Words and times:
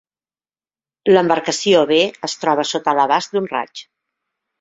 L"embarcació 1.11 1.83
B 1.91 1.99
es 2.29 2.35
troba 2.45 2.65
sota 2.71 2.95
l"abast 2.99 3.37
d"un 3.37 3.51
raig. 3.53 3.83